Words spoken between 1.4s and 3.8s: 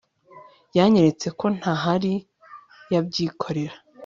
ntahari yabyikorera